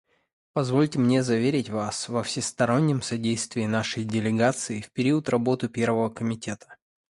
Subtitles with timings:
[0.53, 6.75] Позвольте мне заверить Вас во всестороннем содействии нашей делегации в период работы Первого комитета.